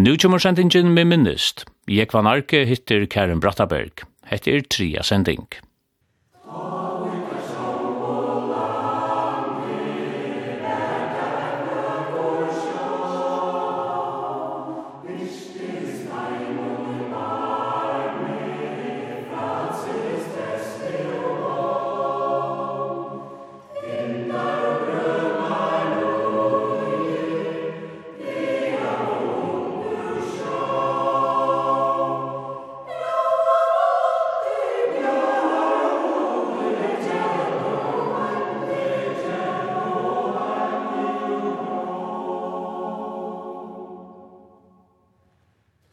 [0.00, 1.66] Nu kommer sendingen med minnest.
[1.90, 4.00] Jekvan arke hittir Karen Brattaberg.
[4.24, 5.42] Hette er tria sending.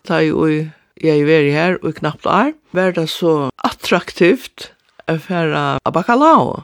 [0.07, 4.71] ta i ui jeg er veri her og knapt er, var det så attraktivt
[5.07, 6.63] å fære av bakalao.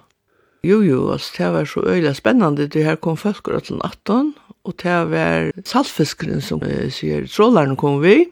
[0.64, 4.34] Jo, jo, altså, det var så øyelig spennende, det her kom folk og til natten,
[4.64, 8.30] og det var saltfiskeren som eh, sier trålaren kom vi,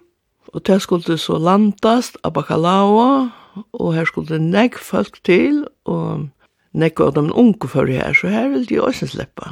[0.55, 3.27] og det skulle så landast av bakalao,
[3.75, 6.29] og her skulle negg folk til, og
[6.71, 9.51] nek av de unge for her, så her ville de også slippe.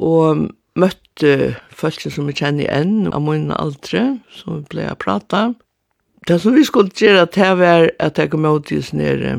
[0.00, 5.48] Og møtte folk som vi kjenner igjen av mine aldre, så ble å prate.
[6.26, 9.38] Det som vi skulle gjøre til var at jeg kom ut i sånne,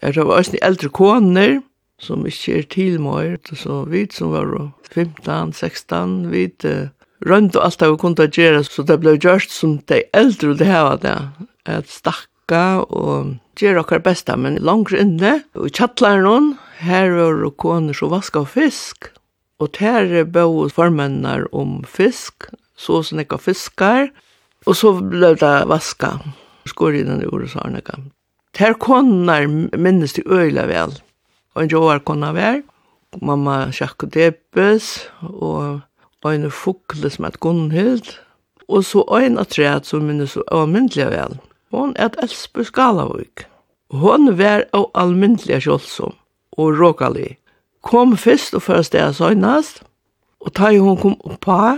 [0.00, 1.58] det var også eldre koner,
[2.00, 4.54] som ikke er tilmøyer, så vi som var
[4.88, 6.46] 15, 16, vi
[7.28, 10.68] rundt og alt det vi kunne gjøre, så det ble gjort som de eldre det
[10.70, 11.16] her var det,
[11.68, 16.24] at stakka og gjøre okkar besta, men langt inne, og i kjattler
[16.80, 19.10] her var koner som vaska fisk,
[19.60, 24.08] Og der bo formennar om fisk, så snekka fiskar,
[24.66, 26.14] og så ble det vaska,
[26.68, 27.98] skor i den ure sarnaka.
[28.56, 30.96] Der konar minnes de øyla vel,
[31.54, 32.62] og en joar kona vær,
[33.20, 35.80] mamma sjakk og depes, og
[36.24, 38.16] en fukle som et gunnhild,
[38.68, 41.38] og så en atræt som minnes avmyndelig vel.
[41.70, 43.44] Hon er et elspe skalavøyk.
[43.90, 46.14] Hon var av almyndelig sjålsom
[46.58, 47.36] og råkalig
[47.82, 49.82] kom fyrst og først det søgnast,
[50.40, 51.76] og da hun kom oppa,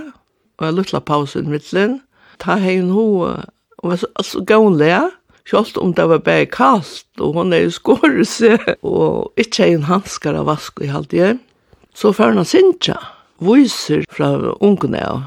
[0.59, 2.01] og jeg luttla pausen mittlen,
[2.45, 3.43] da hei hun hun,
[3.79, 5.09] og var så altså gavnlega,
[5.49, 9.77] Kjolt om det var bare kast, og hun er jo skåret seg, og ikke er
[9.77, 11.35] en hanskar av vask i halvdige.
[11.99, 12.99] Så før hun sinja,
[13.43, 14.31] viser fra
[14.63, 15.25] ungene av.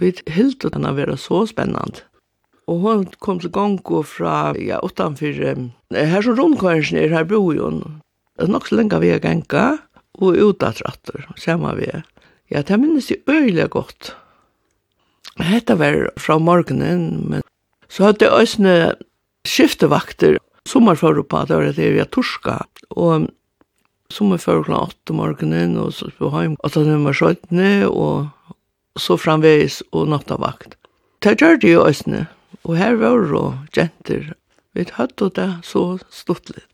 [0.00, 2.04] Vi hilde henne være så spennende.
[2.68, 5.36] Og hun kom til gang og fra, ja, utanfor,
[5.92, 7.70] her som rundkvarsen er, her bor jo,
[8.38, 9.78] Det er nok så lenge vi har genka,
[10.18, 11.90] og utavtratter, samme vi.
[12.50, 14.14] Ja, det minnes jeg øyelig godt.
[15.38, 17.44] Hetta var fra morgenen, men
[17.88, 18.94] så hadde jeg også
[19.46, 20.38] skiftevakter.
[20.68, 22.58] sommerfører på at det var det vi har torska,
[22.90, 23.28] og
[24.12, 28.28] sommerfører for klokken åtte morgenen, og så på heim, og så nummer skjøttene, og
[29.00, 30.76] så framveis og nattavakt.
[31.24, 32.26] Det gjør det jo også,
[32.64, 34.34] og her var det jenter.
[34.74, 36.68] Vi hadde det så stort litt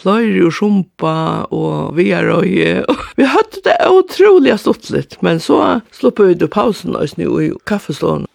[0.00, 1.14] fløyre og sjumpa
[1.60, 2.84] og viarøye.
[3.18, 7.52] Vi hadde det utrolig stått litt, men så slopp vi ut pausen og snu i
[7.68, 8.26] kaffestånd.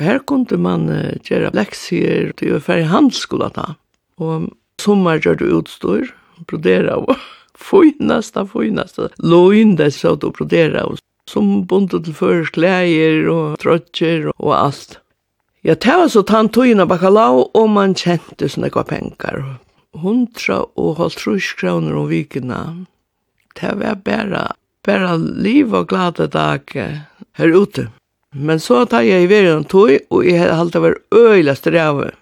[0.00, 3.66] Her kunne man uh, gjøre leksier til å færre handelsskola ta.
[4.22, 4.48] Og
[4.80, 6.12] sommer gjør du utstår,
[6.48, 7.16] brodera og
[7.58, 9.10] finasta, finasta.
[9.18, 11.00] Lån det så du brodera og
[11.30, 14.98] som bonde til først leier og trøtjer og alt.
[15.62, 19.42] Ja, det var så tantoina bakalau, og man kjente sånne kva penger
[19.98, 22.60] hundra og halvtrus kroner om vikina.
[23.58, 24.44] Det var bara,
[24.86, 27.88] bara liv og glada dag her ute.
[28.34, 32.12] Men så tar jeg i verden tog, og jeg har alltid vært øyla streve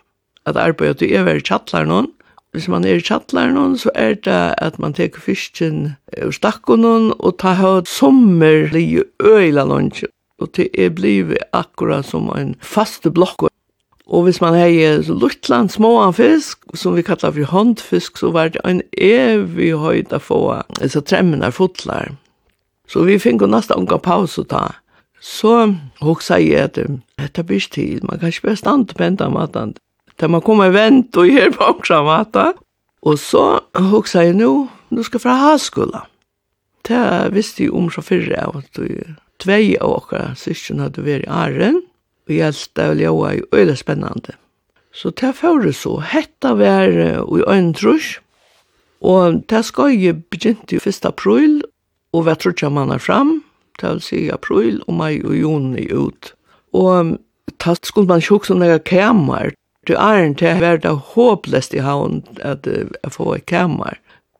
[0.48, 2.08] at arbeid til jeg er i tjattlar noen.
[2.56, 7.10] Hvis man er tjattlar noen, så er det at man teker fisken ur stakken noen,
[7.20, 10.08] og tar høyt sommer i øyla lunge.
[10.40, 13.50] Og det er blivet akkurat som en faste blokk
[14.08, 18.62] Og hvis man hei luttland småan fisk, som vi kallar for håndfisk, så var det
[18.64, 22.14] en evig høyda få, altså tremmenar fotlar.
[22.88, 24.64] Så vi fikk nesten unga paus å ta.
[25.20, 25.52] Så
[26.00, 29.74] hun sier at dette blir tid, man kan ikke bare stand på enda maten.
[30.18, 32.62] Da man kommer vent og gjør på akkurat maten.
[33.04, 34.52] Og så hun sier nå,
[34.90, 36.06] nå skal fra haskola.
[36.88, 38.64] Det visste jeg om så fyrre, og
[39.42, 41.82] tvei av okkar syskjen hadde vært i Arren
[42.28, 44.36] og jeg stod og ljóa i øyla spennande.
[44.92, 48.18] Så det fyrir så, hetta var i øyn trus,
[49.00, 51.04] og det skøy begynte 1.
[51.06, 51.62] april,
[52.12, 53.42] og vi trutja manna fram,
[53.80, 56.32] det vil si april og mai og juni ut.
[56.74, 57.18] Og
[57.64, 59.52] da skulle man sjuk som några kammar,
[59.88, 63.98] du er en til var det håplest i havn at, jeg få i kammar.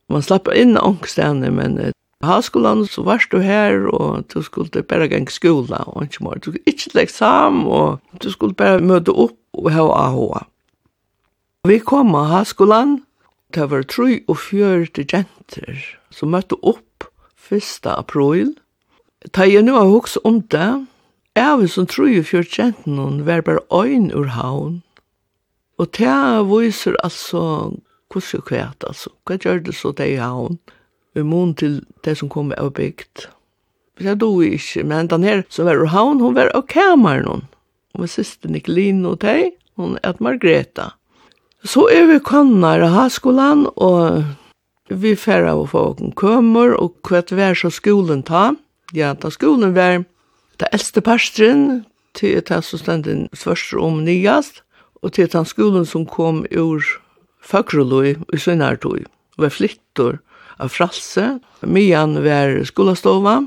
[0.09, 1.79] Man slapp inn angstene, men
[2.25, 6.35] Halskolan så var du her, og du skulle bare gå skola, og ikke mer.
[6.35, 10.41] Du skulle ikke legge sammen, og du skulle bare møte opp og ha AHA.
[11.69, 13.03] Vi kom av halskolan,
[13.55, 15.79] det var 3 og fjørte jenter
[16.11, 17.07] som møtte opp
[17.51, 17.87] 1.
[17.87, 18.57] april.
[19.35, 20.87] Da jeg nå har hukst om det,
[21.39, 24.83] er vi som 3 og fjørte jenter var bare øyn ur havn.
[25.79, 26.19] Og det
[26.51, 27.79] viser altså
[28.11, 29.11] hvordan jeg kvært, altså.
[29.25, 30.59] Hva gjør det så det i havn?
[30.59, 30.78] Ja
[31.19, 33.29] i mån til det som kom av bygd.
[33.99, 37.47] Jeg dog ikke, men den her som var i havn, hun var av kameran.
[37.95, 40.93] Og var siste Nikolin og teg, hun er Margreta.
[41.67, 44.23] Så er vi kannar av haskolan, og
[44.89, 48.53] vi færre av folk kommer, og hva er det så skolen ta.
[48.95, 50.05] Ja, da skolen var
[50.59, 51.85] det eldste parstren,
[52.15, 54.63] til et hans som stendet svørst om nyast,
[55.03, 56.83] og til den skolen som kom ur
[57.43, 59.05] Fagroloi i Sønartoi,
[59.37, 60.19] og var flyttor
[60.59, 61.39] av fralse.
[61.63, 63.41] Mian var skolastova,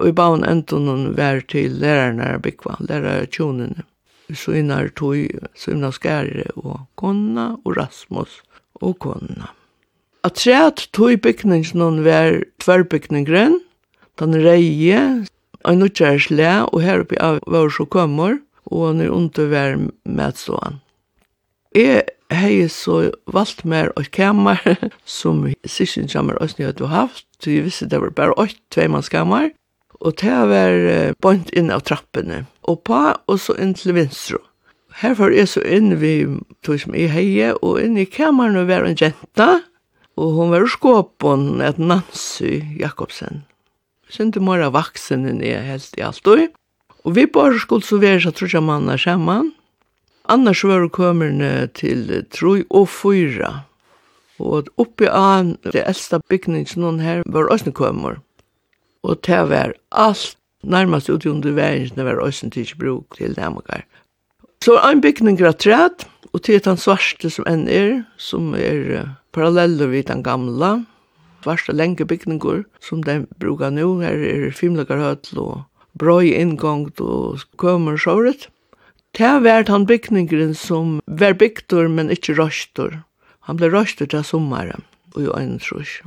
[0.00, 3.86] og i baun entonen var til lærerne bygva, lærere tjonene.
[4.32, 5.18] Svinar tog
[5.58, 8.38] Svimna Skære og Konna og Rasmus
[8.80, 9.50] og Konna.
[10.24, 13.58] At træt tog bygningsnån var tverrbygninggren,
[14.20, 15.26] den reie,
[15.66, 18.38] og nå kjærsle, og her oppi av var så kommer,
[18.70, 19.76] og han er under vær
[20.06, 20.80] medstående.
[21.74, 22.04] Jeg
[22.36, 24.60] hei så valgt mer og kammer
[25.18, 29.50] som sysken jammer oss du hadde haft, så jeg visste det var bare åtte tveimannskammer,
[30.02, 34.40] og det var uh, bønt inn av trappene, og på og så inn til vinstro.
[35.00, 36.14] Her var jeg så inn vi
[36.64, 39.62] tog som i heie, og inn i kammeren var en jenta,
[40.20, 43.46] og hun var skåpen et Nancy Jakobsen.
[44.12, 48.34] Sinte mora vaksen enn jeg helst i alt, og vi bare skulle så være så
[48.36, 49.54] tror jeg mann er sammen,
[50.32, 53.52] annars var kommerne til Troj og Fyra.
[54.42, 58.18] Og oppi an, det eldste bygningen noen her, var også kommer.
[59.02, 63.82] Og det var alt, nærmast ut under veien, det var også ikke bruk til nærmere.
[64.62, 69.90] Så en bygning var træt, og til den svarte som enn er, som er paralleller
[69.90, 70.76] vid den gamla,
[71.42, 75.62] svarta lenge bygninger, som den brukar nu, her er fimlegar høtl og
[75.98, 78.48] brøy inngångt og kommer sjåret.
[79.12, 83.02] Det vært han bygningren som var bygdur, men ikke røstur.
[83.44, 85.98] Han ble røstur til sommaren, og jo en trus.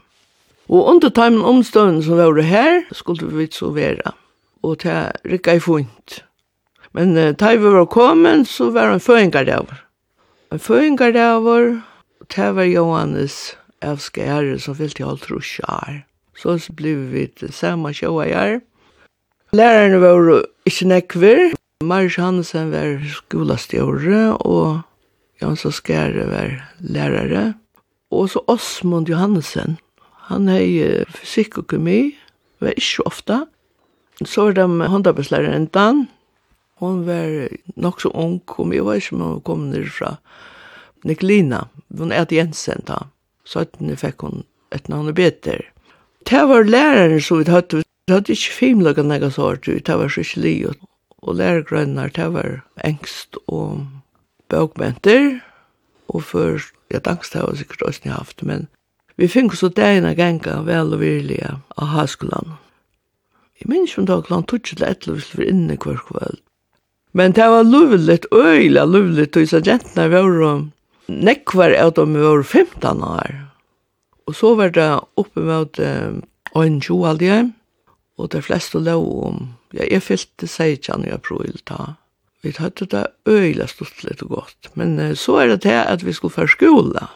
[0.66, 4.16] Og under timen omstående som var her, skulle vi så være.
[4.66, 6.24] Og det rikka i funt.
[6.98, 9.84] Men uh, da vi var kommet, så var han føringardaver.
[10.52, 11.82] En føringardaver,
[12.36, 16.02] det var Johannes avskære som fyllt i alt trus her.
[16.36, 18.58] Så ble vi til samme sjåa her.
[19.54, 21.54] Lærerne var ikke nekver,
[21.84, 24.82] Marius Hansen var skolastjåre, og
[25.60, 27.54] så Skære var lærere.
[28.12, 29.78] Og så Osmund Johansen,
[30.30, 32.16] han hei fysikk og kemi,
[32.64, 33.42] var ikke ofta.
[34.24, 36.08] Så var de håndarbeidslærer enn Dan,
[36.80, 37.48] Hon var
[37.80, 40.18] nok så ung, og jeg var ikke med å komme ned fra
[41.08, 41.62] Niklina,
[41.96, 43.06] hun er Jensen da.
[43.48, 44.44] Så at hun fikk hun
[44.76, 45.62] et navn bedre.
[46.28, 50.26] Det var læreren som vi hadde, vi hadde ikke filmlaget noe sånt, det var så
[50.26, 50.84] ikke livet
[51.26, 53.86] og lærergrønner, det var engst og
[54.50, 55.40] bøkmenter,
[56.14, 56.62] og før,
[56.94, 58.68] ja, dangst har jeg sikkert også ikke haft, men
[59.18, 62.58] vi fikk så degene genga vel og virkelig av høyskolen.
[63.62, 66.02] Jeg minns ikke om det var klant tutsi til etter hvis vi var inne hver
[66.10, 66.42] kveld.
[67.16, 70.66] Men det var lovligt, øyla lovligt, og så jentene var
[71.08, 73.36] nekvar av dem vi var 15 år.
[74.28, 77.54] Og så var det oppe med en 20
[78.18, 79.40] og de fleste lå om
[79.76, 81.96] Ja, jeg fyllte 16 i april da.
[82.46, 84.70] Vi hadde det øyla stortlet og godt.
[84.78, 87.10] Men så er det til at vi skulle få skola.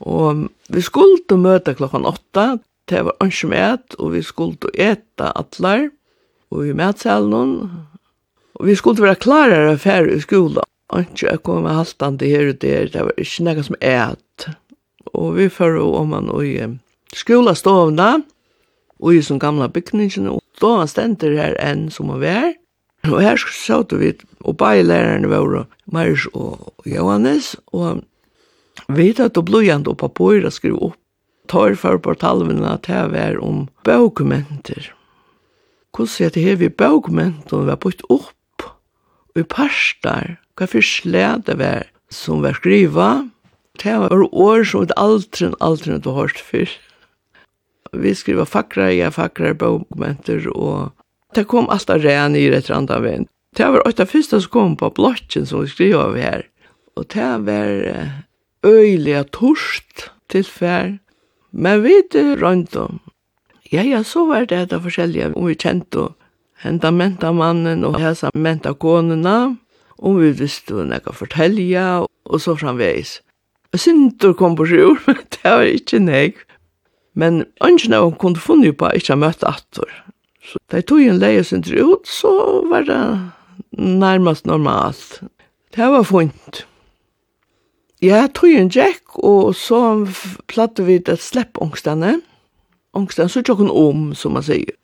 [0.00, 2.56] Og vi skulle møte klokken åtta.
[2.88, 5.90] Det var ønske med og vi skulle ete atler.
[6.50, 7.10] Og vi møtte
[8.56, 10.62] Og vi skulle være klarere færre i skola.
[10.94, 12.88] Ønske jeg kom med haltande her og der.
[12.88, 14.48] Det var ikke noe som et.
[15.12, 16.78] Og vi fører om man og i
[17.12, 18.22] skolastovna.
[19.00, 20.30] Og i som gamle bygningene
[20.62, 22.52] Lovan stender her enn som han var.
[23.06, 28.02] Og her satt vi, og bare lærerne var Marius og Johannes, og
[28.88, 30.98] vi tatt og blodjant og papura skrev opp
[31.46, 34.92] tar for på talvene at det var om dokumenter.
[35.94, 41.56] Hvordan er det her vi bøkumenter var bøtt opp og i parstar, hva for slæde
[41.60, 43.28] var som var skriva,
[43.82, 46.80] det var år som et aldri, aldri du hørt fyrst
[48.02, 50.92] vi skriva fackra ja, fackra bokmenter og
[51.34, 53.26] det kom alt av ren i rett randa vind.
[53.56, 56.46] Det var åtta första som kom på blotchen som vi skrev av her.
[56.96, 57.72] Og det var
[58.64, 60.98] øyliga torst tilfær.
[61.50, 62.02] Men vi
[62.36, 63.00] rundt om.
[63.70, 65.34] Ja, ja, så var det etter forskjellige.
[65.34, 66.08] Om vi kjente
[66.62, 69.56] henta mentamannen og hesa mentakonene.
[69.98, 73.20] Om vi visste hva jeg fortelja og så framveis.
[73.76, 76.44] Sintur kom på sjur, men det var ikke nek.
[77.16, 79.90] Men ønsken av hun kunne funnet på ikke å møte atter.
[80.44, 82.30] Så da jeg tog en leie sin ut, så
[82.70, 83.02] var det
[83.72, 85.22] nærmest normalt.
[85.74, 86.66] Det var funnet.
[88.04, 90.06] Ja, tog en jack, og så
[90.46, 92.18] platte vi det slepp ångstene.
[92.96, 94.76] Ångstene så tjokken om, som man sier.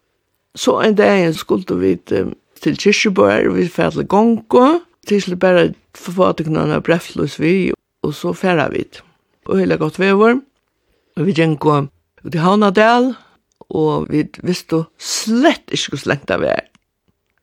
[0.56, 6.84] Så en dag skulle vi til Kirseborg, vi fikk til Gongo, til bare forfattingene av
[6.88, 7.72] Brefløs vi,
[8.02, 8.84] og så færre vi.
[9.46, 10.40] Og hele godt vever.
[11.16, 11.68] Og vi gikk
[12.24, 13.12] ut i Havnadal,
[13.72, 16.66] og vi visste slett ikke hvor slengt det var.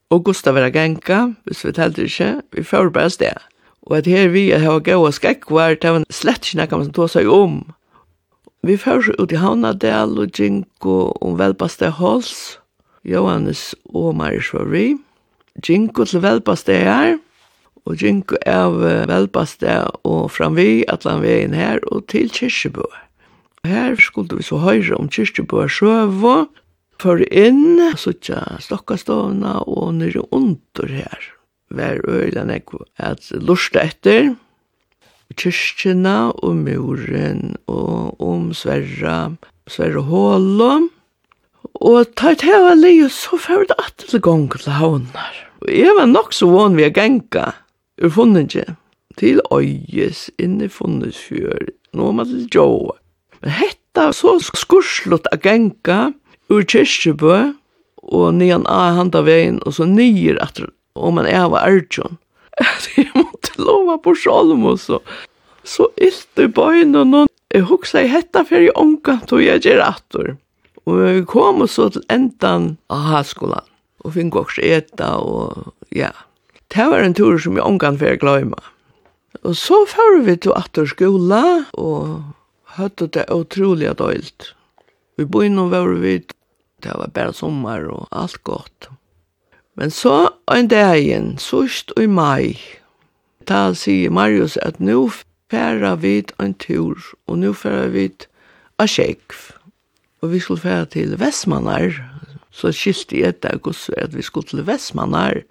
[0.10, 3.44] Og Gustav var genka, hvis vi telte ikke, vi får bare sted.
[3.82, 7.10] Og at her vi har er gået skrekkvar, det var slett ikke noe som tog
[7.10, 7.62] seg om.
[8.64, 12.60] Vi får ut i Havnadal og Ginko og velbaste Hals,
[13.06, 14.98] Johannes og Marius var vi.
[15.66, 17.18] Ginko til velbaste her,
[17.86, 23.09] og Ginko er velbaste og framvi, atlan veien her, og til Kirsebøer.
[23.68, 26.36] Her skulle vi så høyre om kyrkjebøa sjøvå,
[27.00, 31.30] for inn, så tja stokkastovna og nere under her.
[31.72, 34.34] Vær øyla nekvo at lusta etter,
[35.38, 39.36] kyrkjena og muren og om sverra,
[39.70, 40.90] sverra hålom.
[41.80, 45.36] og ta et heva li, og så fyrir det atle gong til havnar.
[45.64, 47.54] Og jeg var nok så vann vi a genga,
[48.02, 48.56] ur funnet
[49.20, 52.96] til øyes inni funnet fjør, nå man til joa.
[53.44, 56.12] Men hetta så skurslut a genga
[56.50, 57.38] ur kyrkjebø
[58.10, 60.62] og nian a handa vegin og så nyer at
[61.00, 62.18] om man er var arjon.
[62.98, 65.00] Jeg måtte lova på sjalm og så.
[65.64, 67.32] Så illt i bøyn og noen.
[67.50, 70.36] Jeg huksa i hetta fyrir ongan tog jeg gjer atur.
[70.86, 73.66] Og vi kom så til endan av haskolan
[74.06, 76.12] og finn også eta og ja.
[76.70, 78.60] Det var en tur som jeg omgang for jeg gløyma.
[79.44, 81.44] Og så fyrir vi til atur skola
[81.74, 82.22] og
[82.80, 84.54] høttu det utrolig døylt.
[85.20, 86.20] Vi bor innom var vi,
[86.84, 88.90] det var bare sommer og alt godt.
[89.76, 92.56] Men så en dagen, sørst i mai,
[93.48, 95.10] da sier Marius at nå
[95.52, 98.10] færer vi en tur, og nå færer vi
[98.80, 99.54] a kjekv.
[100.22, 101.96] Og vi skulle færa til Vestmannar,
[102.52, 105.44] så skilte jeg etter hos at vi skulle til Vestmannar.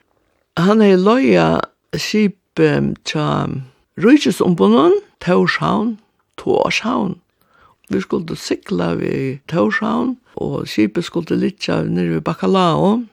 [0.56, 1.48] Han er løya
[1.96, 3.46] skip til tja
[3.98, 5.98] Rujtjesombunnan, Taurshavn,
[6.38, 7.18] Torshavn.
[7.88, 13.04] Vi skulle sikla vi Torshavn, og skipet skulle litja nere ved Bacalao.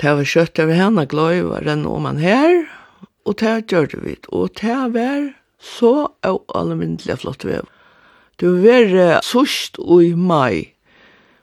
[0.00, 2.62] Det var kjøtt av henne, gløy var den om han her,
[3.26, 4.16] og det gjør det vi.
[4.32, 5.26] Og det var
[5.60, 5.94] så
[6.24, 7.66] av alle myndelige flott vev.
[8.40, 10.72] Det var sørst i mai,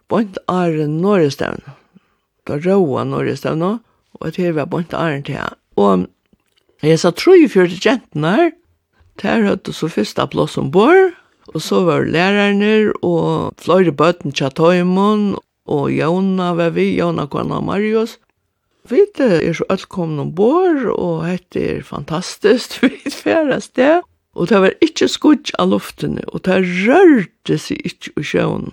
[0.10, 1.62] bort are norrestevn.
[2.48, 3.62] Da råa norrestevn,
[4.18, 5.54] og det var bort are til.
[5.78, 6.08] Og
[6.82, 8.52] jeg sa, tror jeg fjørte jentene her,
[9.22, 11.16] Der hadde så første plass ombord,
[11.54, 17.60] og så var lærerne og flere bøtten til Tøymon, og Jona var vi, Jona Kvanna
[17.60, 18.20] Marius.
[18.88, 24.06] Vi er så alt kom ombord, og dette er fantastisk, vi er færre sted.
[24.38, 28.70] Og det var ikke skudg av luftene, og det rørte seg ikke i sjøen.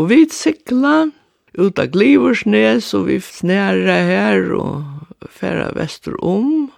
[0.00, 1.10] Og vi sikla
[1.60, 6.70] ut av Gliversnes, og vi snæra her og færa vester om.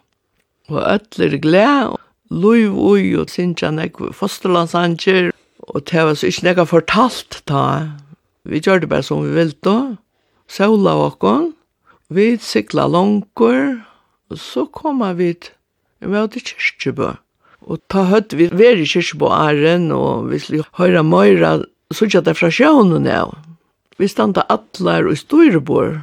[0.73, 2.01] Og ætler glede,
[2.33, 5.31] liv ui og sinja nek fosterlandsanger,
[5.69, 7.65] og det var så ikke nekka fortalt ta.
[8.49, 9.97] Vi gjør det bare som vi vil da,
[10.51, 11.53] saula okkon,
[12.12, 13.83] vi sikla langkur,
[14.33, 15.53] og så koma vi til
[16.03, 17.12] kyrkjebø.
[17.71, 21.61] Og ta høtt vi ver i kyrkjebø æren, og vi skulle høyra møyra,
[21.93, 23.37] så ikke at det fra sjånen av.
[24.01, 26.01] Vi standa atler og styrbor,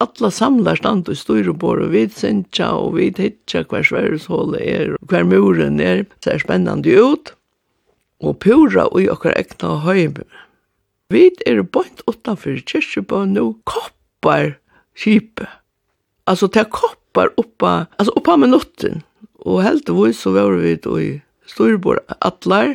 [0.00, 4.60] alla samlar stand og styr og bor og vi syntja og vi hittja hver sverreshålet
[4.62, 7.32] er og hver muren er, så er spennande ut
[8.24, 10.24] og pura og i okkar ekna høyme.
[11.12, 14.56] Vi er bort utanfor kyrkjebøn nu koppar
[14.98, 15.46] kjipe.
[16.26, 19.04] Altså til koppar oppa, altså oppa minutten.
[19.46, 21.10] Og heldigvis så var vi i
[21.46, 22.74] storbor atlar,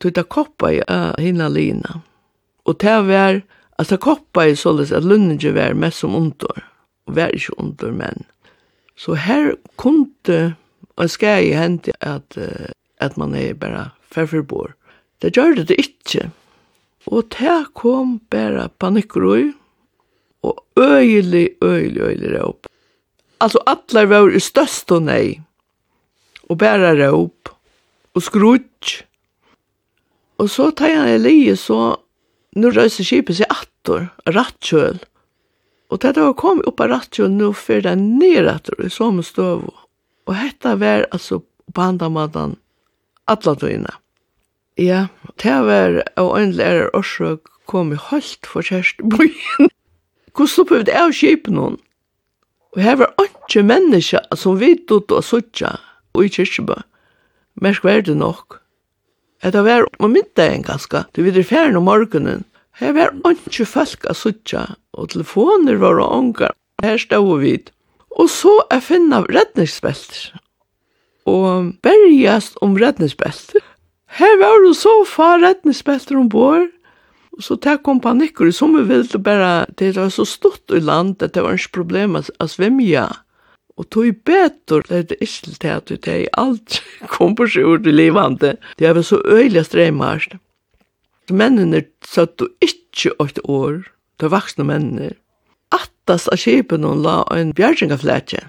[0.00, 2.00] tog det koppar i uh, hinna lina.
[2.64, 3.42] Og til var
[3.78, 6.64] Altså, koppa i således at lønningen var mest som under,
[7.06, 8.24] og var ikke under menn.
[8.98, 10.56] Så her kunde
[10.98, 12.34] og skal jeg hente at,
[12.98, 14.74] at man er bare ferforbor.
[15.22, 16.30] Det gjør det ikke.
[17.06, 19.52] Og det kom bare panikkrøy,
[20.42, 22.66] og øyelig, øyelig, øyelig råp.
[23.40, 25.38] Altså, atler var i størst og nei,
[26.50, 27.48] og bare råp,
[28.14, 29.04] og skrutsk.
[30.38, 31.96] Og så tar jeg en så
[32.58, 34.98] nu røyser skipet seg attor, rattkjøl.
[35.88, 39.68] Og det var kommet opp av rattkjøl nu fyrir det nedattor i som støv.
[40.28, 41.40] Og hetta var altså
[41.72, 42.56] på handamaten
[43.28, 43.94] alle tøyene.
[44.78, 45.08] Ja,
[45.42, 49.72] det var av øyndelig lærer årsøk kom i holdt for kjæreste byen.
[50.36, 51.76] Hvor sluppet vi det av skipet noen?
[52.76, 55.74] Og her var ikke mennesker som vi ut og suttja
[56.14, 56.76] og i kyrkjebø.
[57.58, 58.60] Mersk var det nok.
[59.42, 61.04] Det var om middagen ganske.
[61.14, 62.44] Det videre ferien om morgenen.
[62.78, 64.60] Her var ikke folk å sitte,
[64.94, 66.54] og telefoner var ånger.
[66.82, 67.56] Her stod vi.
[68.14, 70.38] Og så er finna redningsbelter.
[71.28, 73.64] Og bergast om redningsbelter.
[74.18, 76.70] Her var det så far redningsbelter ombord.
[77.38, 81.22] Og så tar kom panikker, som vi ville bare, det var så stort i land,
[81.22, 83.08] at det var ikke problem å svimja.
[83.78, 86.80] Og tog betur, det er det ikke til at det er alt
[87.14, 88.56] kom på seg ur til livande.
[88.78, 90.34] Det er vel så øyelig streimast
[91.34, 93.82] mennene satt du ikke åtte år,
[94.18, 95.12] de vaksne mennene.
[95.74, 98.46] Attas av kjepen hun la en bjergjengafletje.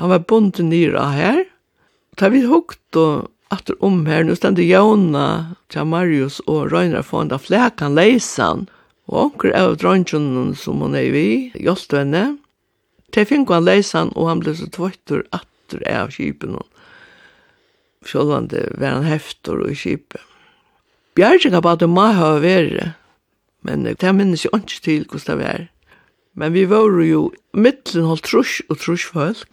[0.00, 1.44] Han var bunt nyra her.
[2.16, 7.22] Ta vi hukt og atter om her, nu stendte Jona, Tja Marius og Røyner få
[7.22, 8.66] en da flekan leisan,
[9.06, 12.24] og onker av drøntjonen som hon er vi, hjelpte henne.
[13.14, 16.70] Te finko han leisan, og han ble så tvøytter atter av kjepen hon.
[18.06, 20.25] Sjålvande var han heftor og kjepen.
[21.16, 22.92] Bjergjeng på at det må ha vært,
[23.64, 25.62] men det minnes jo ikke til hvordan det var.
[26.36, 29.46] Men vi var jo mittlen holdt trus og trus folk.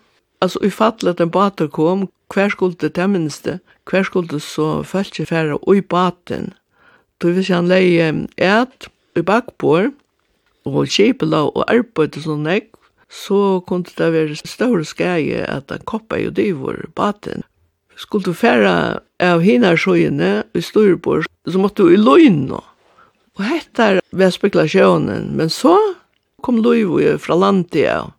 [0.44, 4.42] Altså, vi fattel at en bater kom, hver skulle det minnes minste, hver skulle det
[4.44, 6.52] så følt seg færre og i baten.
[7.22, 9.94] Så ikke, han leie et i bakbord,
[10.68, 12.50] og kjipela og arbeidde og sånn,
[13.08, 17.48] så kunne det være større skje at han koppa jo divor baten
[17.98, 22.62] skulle du færa av hina sjøyene i Storbord, så måtte du i løgna.
[23.38, 25.78] Og hette var spekulasjonen, men så
[26.46, 28.12] kom løyvøy fra landet av.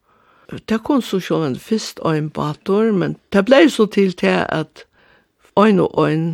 [0.69, 4.85] Det kom så sjøen først av en bator, men det ble så til til at
[5.59, 6.26] øyn og øyn,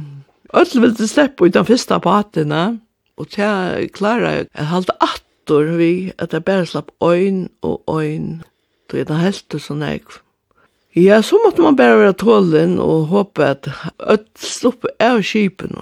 [0.56, 2.80] ødel ville slippe ut den første batene,
[3.16, 8.42] og til klarer jeg halte atter vi at jeg bare slapp øyn og øyn,
[8.90, 10.02] og jeg helt det sånn jeg
[10.92, 15.76] Ja, så måtte man bare være tålen og håpe at jeg slupp av kjipen.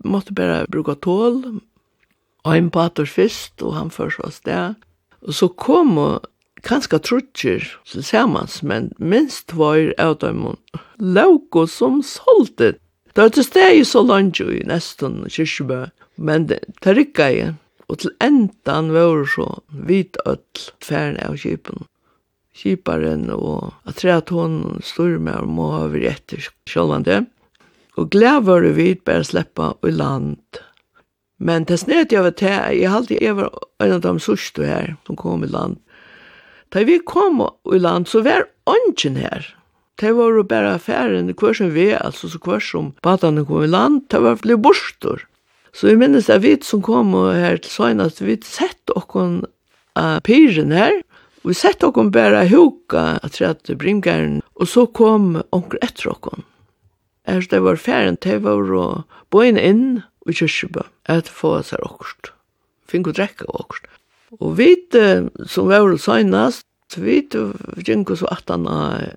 [0.00, 1.42] Man måtte bare bruke tål,
[2.48, 4.86] og en pater først, og han først var sted.
[5.20, 6.24] Og så kom og
[6.64, 10.46] kanskje trutjer tilsammans, men minst var av dem
[10.96, 12.78] lauko som solgte.
[13.12, 15.84] Det var til sted i så langt i nesten kyrkjebø,
[16.16, 17.54] men det rikket jeg.
[17.92, 21.84] Og til endan var så vidt ødt færen av kjipen
[22.60, 27.22] kiparen og at tre at hon står med må ha vært etter sjålvande.
[27.98, 30.60] Og glad var det vidt bare sleppa i land.
[31.40, 34.92] Men det snedet jeg var til, jeg halte jeg var en av de sørste her
[35.08, 35.80] som kom i land.
[36.70, 39.48] Da vi kom i land, så var ånden her.
[40.00, 43.68] Det var jo bare affæren, hver som vi, altså så hver som badene kom i
[43.68, 45.24] land, det var flere borster.
[45.76, 49.42] Så jeg minnes at vi som kom her til Søgnast, vi sett okken
[49.98, 51.00] av pyren her,
[51.40, 56.44] Vi sett okon bæra huka at rett brimgæren, og så kom onker etter okon.
[57.24, 62.34] Er det var færen til var og boin inn i kyrkjubø, et få seg okkurst.
[62.84, 63.88] Fink og drekke okkurst.
[64.36, 64.76] Og vi,
[65.48, 66.66] som var søgnast,
[67.00, 69.16] vi gikk oss atana,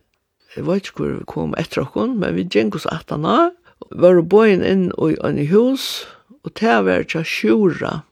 [0.55, 3.51] jeg vet ikke hvor vi kom etter okon, men vi gikk oss atana,
[3.91, 6.07] var boin inn i en hus,
[6.47, 8.03] og det var tja sjura,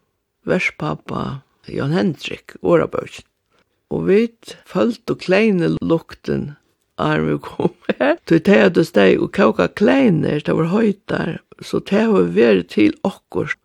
[0.44, 3.31] verspappa Jan Hendrik, årabøkjen
[3.92, 4.20] og vi
[4.70, 6.54] følte og kleine lukten
[7.02, 8.18] av vi kom her.
[8.28, 12.72] Så vi teg og steg og kåka kleiner, det var høytar, så det var vært
[12.76, 13.58] til okkurs.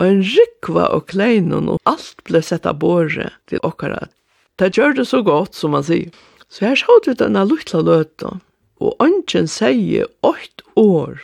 [0.00, 4.08] Og en rikva og kleinen, og alt ble sett av båret til okkara.
[4.56, 6.08] Det gjør det så godt, som man sier.
[6.48, 8.38] Så her sjåd vi denne luttla løta,
[8.80, 11.20] og ønsken sier åkt år.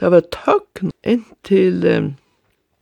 [0.00, 1.84] Det var tøkn inntil,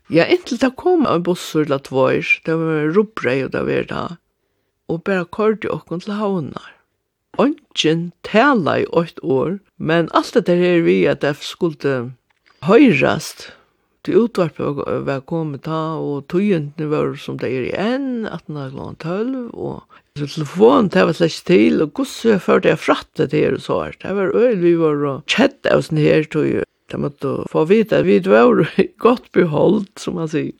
[0.09, 4.07] ja, inntil det kom en bussur la tvårs, det var rubbrei og det var det
[4.89, 6.71] og bare kordi okkun til havnar.
[7.41, 12.13] Ongen tala i åkt år, men alt det her vi at det skulle
[12.67, 13.51] høyrast
[14.03, 19.83] til utvarpet var kommet ta, og tøyentene var som det er i enn, 18.12, og
[20.19, 23.63] Så telefonen det var slags til, og gosse jeg førte jeg fratte til her og
[23.65, 23.95] så her.
[24.03, 26.67] Det var øyel vi var og kjett av sånn her, tog jeg.
[26.93, 28.61] Det måtte få vite at vi var
[29.07, 30.53] godt beholdt, som man sier.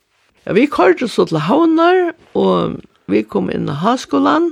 [0.47, 4.51] Ja, vi kørte så til Havnar, og Vi kom inn i halskolan,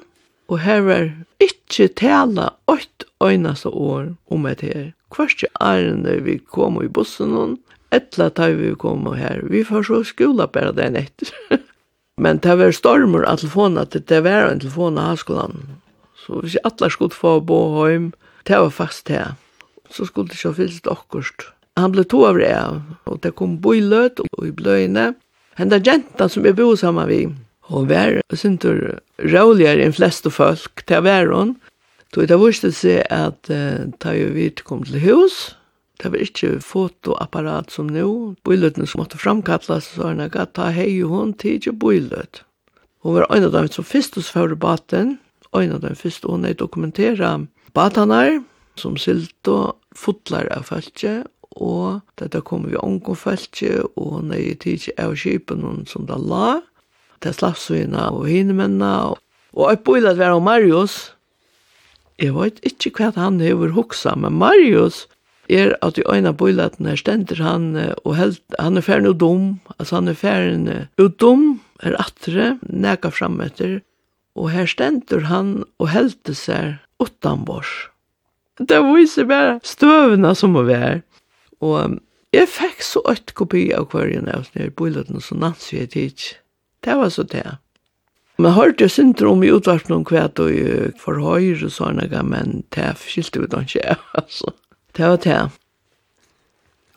[0.52, 1.12] og her var
[1.44, 4.92] ikkje tala åtte øyneste år om et her.
[5.12, 7.58] Hverst ærende vi kom i bussen hon,
[7.92, 9.44] etla tar vi kom her.
[9.44, 11.32] Vi får så skola bare den etter.
[12.22, 15.64] Men det var stormer av telefonen, at det var en telefon av halskolan.
[16.22, 18.12] Så hvis jeg atler skulle få bo hjem,
[18.48, 19.24] det var fast det.
[19.90, 21.48] Så skulle det ikke ha fyllt akkurat.
[21.80, 22.54] Han ble to av det,
[23.10, 25.14] og det kom bøyløt og i bløyene.
[25.58, 27.36] Henda jenta som jeg bor sammen med,
[27.72, 31.56] og var syntur roligare enn flest folk til væron.
[32.12, 34.36] Tog det vurste seg at uh, ta jo
[34.68, 35.56] kom til hus,
[36.02, 41.04] det var ikke fotoapparat som nå, bøyløtene som måtte framkattles, så han gatt ta hei
[41.06, 42.42] og hun tidlig bøyløt.
[43.06, 45.20] Hun var en av dem som først hos før baten,
[45.54, 47.36] en av dem først hun er dokumentera
[47.78, 48.42] batene
[48.80, 51.22] som silt og fotlar av feltje,
[51.62, 56.62] og dette kom vi omgå feltje, og hun er tidlig av kjipen som da la,
[57.22, 58.92] til slagsvina og hinemennene.
[59.12, 59.18] Og,
[59.54, 61.14] og jeg bøyde at være om Marius.
[62.22, 65.08] Jeg vet ikke hva han har hoksa, men Marius
[65.52, 67.72] er at i øyne bøyde at når stender han,
[68.06, 69.48] og helt, han er ferdig og dum,
[69.80, 73.82] altså han er ferdig og dum, er atre, neka fram etter,
[74.36, 77.90] og her stender han og helte seg utanbors.
[78.62, 81.02] Det viser bare støvene som må være.
[81.62, 81.98] Og
[82.34, 86.36] jeg fikk så økt kopi av kvarjen av sånne bøyleten som Nancy er tids.
[86.84, 87.46] Det var så det.
[88.42, 92.64] Men hørte jeg synder om i utvarpen om hva og for høyre og sånne, men
[92.74, 94.54] det skilte vi da ikke, altså.
[94.98, 95.42] Det var det.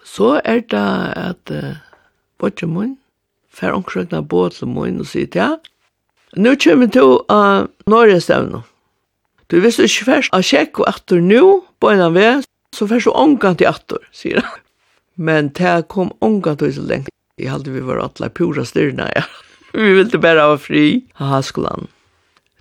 [0.05, 0.87] Så er det
[1.21, 1.77] at uh,
[2.39, 2.97] bodde mun,
[3.53, 5.51] fer omkrøkna båt til mun og sier ja,
[6.35, 8.65] nå kommer du av uh, Norge stevne.
[9.53, 12.41] Du visste ikke først at sjekk og atter nå, på en av vei,
[12.75, 14.61] så først og omgang til atter, sier han.
[15.29, 17.13] Men det kom omgang til så lenge.
[17.39, 19.27] Jeg hadde vi var atler pura styrna, ja
[19.75, 21.05] vi ville bare ha fri.
[21.19, 21.89] Haha, skolan.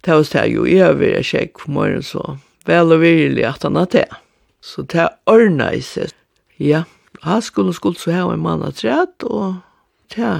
[0.03, 2.37] Det var det jo, jeg har vært sjekke på morgenen så.
[2.67, 4.09] Vel og virkelig at han har det.
[4.63, 6.11] Så det er ordnet i seg.
[6.59, 6.83] Ja,
[7.23, 9.61] ha skulle skulle så ha en mann av træt, og
[10.15, 10.33] det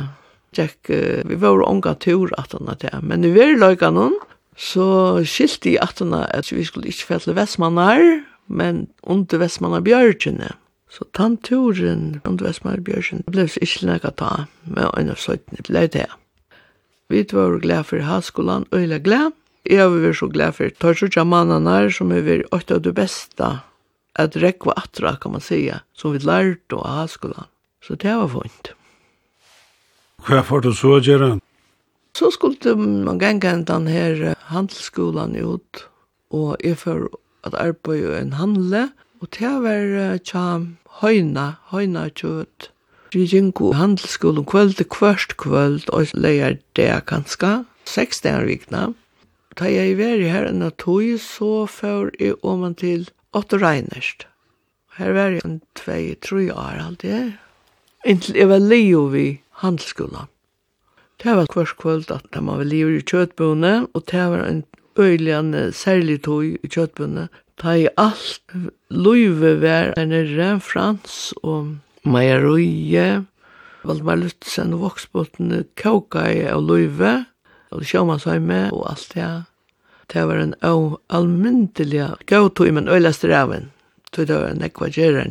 [0.54, 0.90] Jack,
[1.26, 2.94] vi var unga tur at han har det.
[3.02, 4.20] Men i virkelig noen,
[4.56, 8.04] så skilte i at han at vi skulle ikke fælle Vestmannar,
[8.48, 10.52] men under Vestmannar Bjørgjene.
[10.94, 14.34] Så tanturen under Vestmannar Bjørgjene ble ikke nekka ta
[14.64, 16.14] med en av søytene til det her.
[17.14, 19.32] Vi var glad for halskolan, øyla glad.
[19.70, 23.50] Jeg var så glad for Torsutja mannene som er vært åtte av det beste
[24.18, 27.46] at rekva atra, kan man säga, som vi lærte av halskolan.
[27.86, 28.72] Så det var fint.
[30.26, 31.38] Hva får du så gjøre?
[32.18, 35.86] Så skulle man ganga den her handelsskolan ut,
[36.34, 37.12] og jeg får
[37.46, 38.88] at arbeid en handle,
[39.22, 40.48] og det var tja
[41.04, 42.72] høyna, høyna kjøtt,
[43.14, 48.88] Vi gikk i handelsskolen kvöld til kvørst kvöld, og leier det kanskje, seks dager vikna.
[49.54, 53.06] Da jeg var her enn av tog, så før jeg om man til
[53.38, 54.26] åtte regnerst.
[54.98, 57.38] Her var jeg en tvei, tre år alltid.
[58.06, 59.28] Inntil jeg var leo vi
[59.62, 60.26] handelsskolen.
[61.22, 64.66] Det var kvart kvöld at de var leo i kjøtbøne, og det var en
[64.98, 67.30] øyligende særlig tog i kjøtbøne.
[67.62, 68.42] Da jeg alt
[68.90, 73.24] løyve var en ren frans og Meierøye,
[73.84, 77.14] Valdemar Lutzen og Voksbotten Kaukai og av løyve,
[77.74, 79.30] og sjåmanshøyme og alt det.
[80.12, 83.72] Det var en av almyndelig gautu men øyla straven.
[84.12, 85.26] Det var en ekva gjerra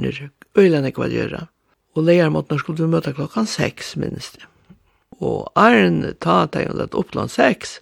[0.57, 1.47] øyla en ekva.
[1.95, 4.49] Og leiermåten skulle du møte klokkan seks, minnes det.
[5.21, 7.81] Og Arne ta tegnet at oppland seks,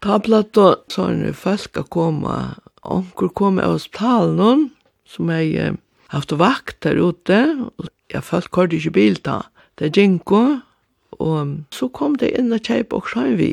[0.00, 2.36] ta platt og sånn folk å komme,
[2.82, 4.70] onker komme av talen,
[5.04, 5.76] som jeg
[6.08, 9.42] haft vakt der ute, og ja, folk kørte ikke bil da.
[9.78, 10.60] Det ginko,
[11.18, 13.52] og så kom det inn og kjeip og sjøen vi.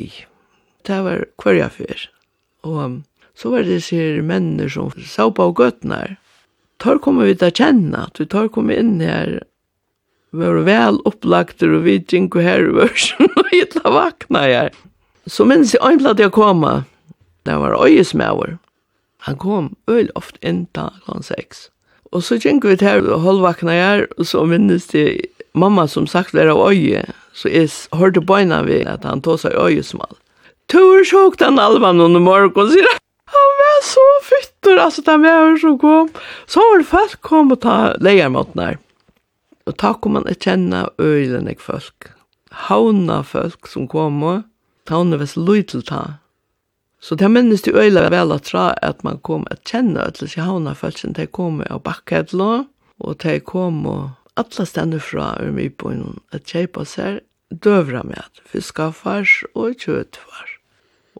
[0.86, 2.08] Det var hverja fyr.
[2.66, 3.02] Og
[3.38, 6.16] så var det disse mennene som sa på gøttene her.
[6.78, 9.40] Tar kommer vi til å kjenne, at vi tar kommer inn her,
[10.30, 12.92] vi var vel opplagt, og vi Jinko her, og
[13.50, 14.70] vi la vakna her.
[15.26, 16.62] Så minns jeg en platt jeg kom,
[17.48, 18.58] det var øyesmøver.
[19.26, 21.68] Han kom øyelig ofte inn til klant 6.
[22.12, 26.48] Og så gikk vi til halvvakna her, og så minnes det mamma som sagt var
[26.52, 27.02] av øye,
[27.36, 30.16] så jeg hørte beina ved at han tog seg øyesmal.
[30.68, 33.00] Tur sjokk den alvan under morgon, sier han.
[33.28, 36.10] Han var så fytter, altså den var så kom.
[36.46, 38.78] Så var det folk kom og ta leiermåten her.
[39.68, 42.12] Og ta kom man et kjenne øyene folk.
[42.68, 44.46] Havna folk som kom og
[44.88, 46.18] ta henne hvis løy til ta.
[47.00, 50.42] Så det minnes det øyla vel at tra at man kom at kjenne at disse
[50.42, 52.66] havna følelsen, de kom av bakkedlo
[52.98, 59.78] og de kom og alle stender fra Ørmyboen at kjeipa seg døvra med fiskafars og
[59.82, 60.54] kjøtfars.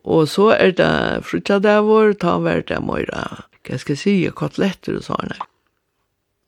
[0.05, 3.25] Og så er det frutjadavår, ta vær det møyra,
[3.67, 5.38] hva skal jeg si, kotletter og sånne.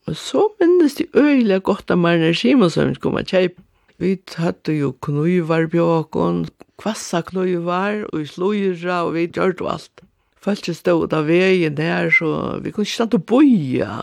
[0.09, 3.61] Og så minnes det øyla godt at Marne Simonsen kom at kjeipa.
[4.01, 6.47] Vi hadde jo knuivar bjåkon,
[6.81, 10.03] kvassa kløy og i sløyra, og vi gjør det alt.
[10.41, 13.99] Følte stod av veien der, så vi kunne ikke stande og boja.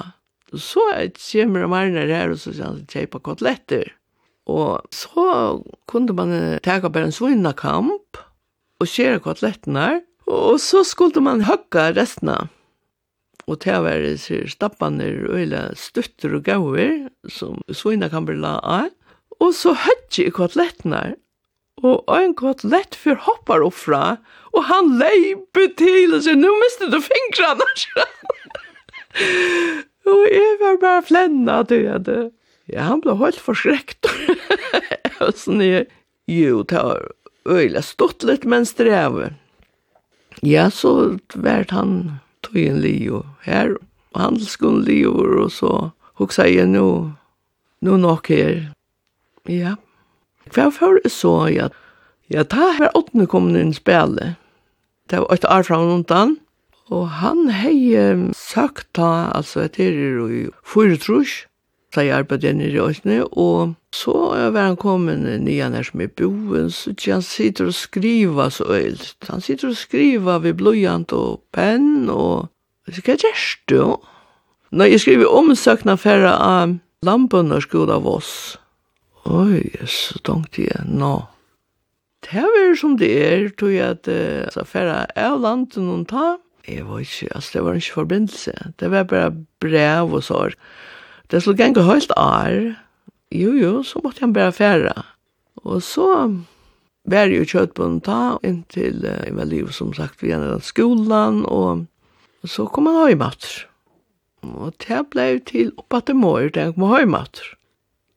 [0.54, 0.80] Så
[1.18, 3.90] kommer Marner her, og så sier han kjeipa koteletter.
[4.48, 5.60] Og så
[5.90, 6.32] kunde man
[6.64, 8.22] tega bare en svinna kamp,
[8.78, 12.46] og skjera kotelettene, og så skulle man høkka restene.
[13.48, 18.92] Og til det var stappene og stutter og gauer, som svinna kamper la av.
[19.40, 21.16] Og så høkje i kotelettene,
[21.82, 24.16] og ein gott lett for hoppar opp fra,
[24.54, 27.68] og han leiper til og sier, «Nu miste du fingrarna,
[30.08, 32.08] Og jeg var bare flenna til at
[32.68, 34.08] ja, han ble helt forskrekt.
[35.24, 35.88] og sånn, jeg,
[36.28, 37.04] jo, det var
[37.48, 39.32] øyla stått litt, men streve.
[40.44, 43.74] Ja, så vært han tog en lio her,
[44.16, 45.12] handelskunn lio,
[45.44, 45.72] og så
[46.20, 46.86] hoksa jeg nå,
[47.84, 48.68] nå nok her.
[49.48, 49.76] Ja,
[50.54, 51.70] Hva før så jeg?
[52.28, 54.36] Ja, da var åttende kommet inn i spillet.
[55.08, 56.36] Det var et år fra noen
[56.88, 57.92] Og han hei
[58.36, 59.92] sagt da, altså etter
[60.32, 61.46] i fyretrus,
[61.94, 64.12] da jeg arbeidet nere i åttende, og så
[64.52, 68.64] var han kommet nye her som er boen, så ikke han sitter og skriver så
[68.68, 69.16] øyelt.
[69.28, 72.48] Han sitter og skriver ved blodjant og penn, og
[72.88, 73.80] så hva gjør du?
[74.70, 78.58] Nei, jeg skriver omsøkna færre av lampen og skoda av oss.
[79.28, 81.18] Oj, så tenkte jeg, nå.
[82.24, 86.38] Det er som det er, tog jeg at uh, så færre av landet noen ta.
[86.68, 88.54] Jeg var ikke, altså det var ikke forbindelse.
[88.80, 90.56] Det var bare brev og sår.
[91.28, 92.56] Det skulle gjenge helt ar.
[93.32, 94.94] Jo, jo, så måtte jeg bare færre.
[95.60, 96.08] Og så
[97.08, 100.32] var jeg jo kjøtt på noen ta, inntil uh, jeg var liv, som sagt, vi
[100.32, 101.84] gjennom skolen, og
[102.48, 103.68] så kom han høymatter.
[104.48, 107.57] Og det ble til oppe til mor, det kom høymatter.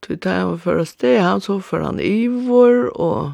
[0.08, 3.34] Vi tar var for oss det, han så for han ivor, og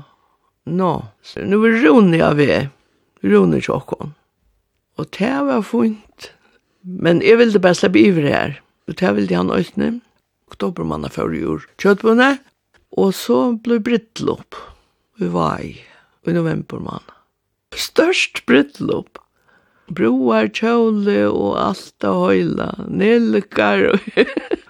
[0.67, 0.93] nå.
[1.23, 2.49] Så nu var Rune av vi,
[3.23, 4.13] Rune Tjokkon.
[4.97, 6.31] Og det var fint.
[6.81, 8.57] Men jeg ville bare slippe ivor her.
[8.87, 9.91] Og det ville han øyne.
[10.47, 11.67] Oktobermannen før jord.
[11.81, 12.41] Kjøttbundet.
[12.97, 14.57] Og så ble brittlopp.
[15.19, 15.75] Vi var i,
[16.27, 17.15] i novembermannen.
[17.77, 19.19] Størst brittlopp
[19.93, 24.63] broar, kjøle og alt og høyla, nelkar og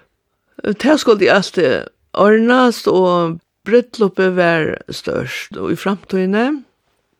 [0.63, 5.58] Det skulle jeg alltid ordnes, og brytloppet var størst.
[5.58, 6.63] Og i framtiden,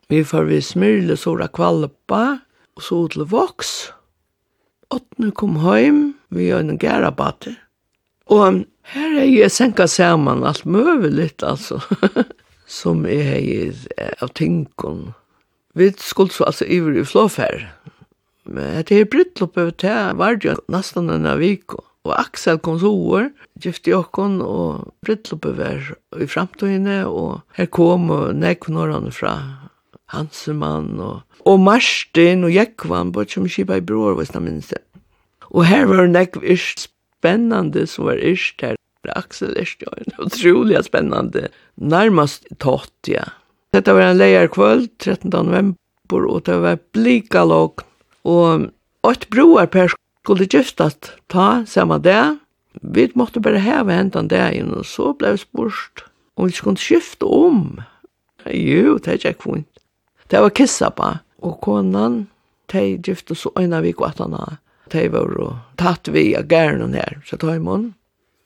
[0.08, 2.40] vi får vi smyrle såra kvalpa,
[2.76, 3.92] og så til voks.
[4.90, 7.54] Åttene kom hjem, vi gjør en gærabate.
[8.28, 11.80] Og her er jeg senka sammen alt møvelig, altså,
[12.80, 13.76] som er
[14.22, 15.12] av tingene.
[15.78, 17.66] Vi skulle så altså iver i.
[18.48, 21.87] Men det er brytloppet, det var jo nesten en av vikene.
[22.06, 23.30] Og Axel kom så år,
[23.60, 29.34] gifte jokken, og brittlopet var i fremtøyene, og her kom og nekvnårene fra
[30.14, 34.80] Hansemann, og, og Marsten og Jekvann, bare som kjipa i bror, hvis jeg minns det.
[35.50, 38.76] Og her var nekv isk spennende som var isk her.
[39.16, 41.48] Axel isk, ja, utrolig spennende.
[41.76, 43.24] nærmast tått, ja.
[43.72, 45.30] Dette var en leierkvöld, 13.
[45.30, 47.84] november, og det var blika låg,
[48.24, 48.68] og
[49.04, 49.94] åt broar per
[50.28, 52.36] skulle giftast ta samma det.
[52.82, 56.04] Vi måtte bare heve hentan det inn, og så ble vi spurt
[56.36, 57.78] om vi skulle skifte om.
[58.52, 59.80] Jo, det er ikke fint.
[60.28, 62.26] Det var kissa på, og konan,
[62.68, 64.58] de gifte så øyne vi kvartana.
[64.92, 65.48] De var jo
[65.80, 67.94] tatt vi av gæren her, så tar jeg mån.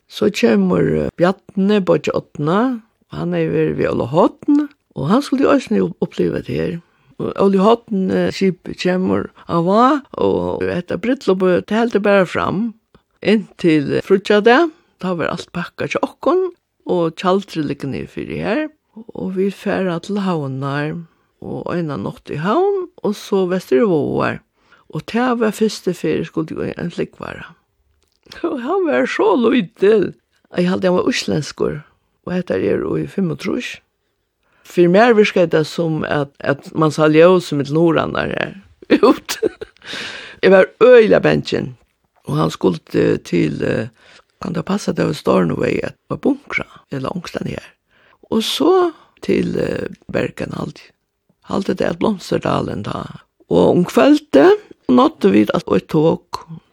[0.07, 2.79] Så kommer Bjartne Bodjotna,
[3.11, 6.79] han er ved hotten og han skulle jo også oppleve det her.
[7.19, 12.71] Oli Hotten skip kjemur av og etter brittloppet telte bare fram
[13.23, 14.61] inntil frutja det.
[15.03, 16.51] Da var alt pakka til okkon,
[16.87, 18.63] og tjaldri ligger ned fyrir her.
[19.15, 20.95] Og vi færa til haunar,
[21.43, 24.43] og øyna nått i haun, og så vestir våar.
[24.93, 27.55] Og det var første fyrir skulle jo en slikvara.
[28.49, 30.13] Og han var så lydel,
[30.57, 31.81] Jeg halde han var uslenskur,
[32.27, 33.81] og etter er jo i 35
[34.65, 39.39] för mer viskar det som att att man sa ljus som ett noran där ut.
[40.41, 41.75] Jag var öjla bänken
[42.25, 42.79] och han skulle
[43.19, 43.89] till
[44.41, 47.73] kan det passa det var Stornoway att vara bunkra eller ångstan här.
[48.31, 50.81] Och så till Bergen allt.
[51.43, 53.21] Haltet det att Blomsterdalen där.
[53.49, 54.51] Och om kvällte
[54.89, 56.23] nådde vi att ett tåg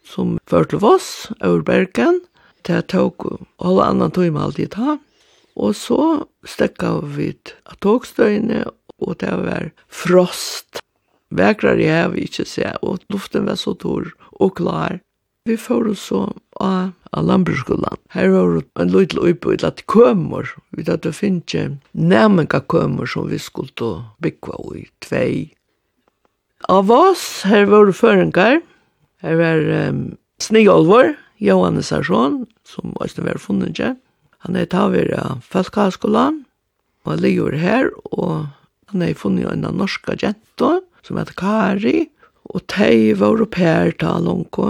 [0.05, 2.21] som förde oss över Bergen.
[2.61, 4.97] Det tog alla annan tog med allt i tag.
[5.59, 7.33] Og så stekka vi
[7.67, 8.63] av togstøyene,
[8.99, 10.81] og det var frost.
[11.35, 14.07] Vækrar jeg vi ikke se, og luften var så tor
[14.39, 14.99] og klar.
[15.47, 16.23] Vi får oss så
[16.61, 17.99] av landbruksskolan.
[18.13, 23.29] Her var det en liten oppbud at kømmer, vi tatt å finne nærmenga kømmer som
[23.31, 23.93] vi skulle
[24.23, 25.31] bygge i tvei.
[26.69, 28.59] Av oss, her var det føringar,
[29.23, 30.03] her var um,
[30.43, 33.93] Snigolvor, Johannes Arsson, som også var funnet ikke,
[34.45, 36.43] Han er taver av Falkalskolan,
[37.03, 38.47] og han ligger her, og
[38.91, 42.07] han er funnet en norska jento, som heter Kari,
[42.49, 44.69] og tei var oppe her til Alonko,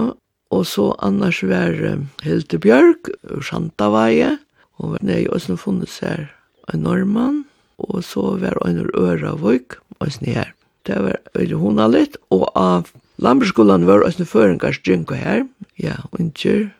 [0.50, 1.76] og så annars var
[2.24, 4.36] Hilde Bjørk, ur Santavaje,
[4.80, 6.26] og han er også funnet seg
[6.72, 7.44] en normann,
[7.80, 10.50] og så var han ur Øravøyk, og sånn her.
[10.88, 15.44] Det var veldig hona litt, og av Lamberskolan var også føringars djunko her,
[15.78, 16.70] ja, unger,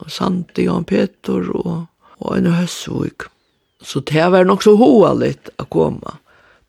[0.00, 1.89] og Santi, og Peter, og
[2.20, 3.28] og en høstvik.
[3.82, 6.18] Så det var nok så hoa litt å komme.